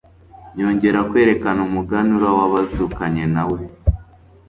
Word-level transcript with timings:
Yongera 0.59 0.99
kwerekana 1.09 1.59
umuganura 1.69 2.27
w'abazukanye 2.37 3.23
na 3.35 3.43
we, 3.49 3.59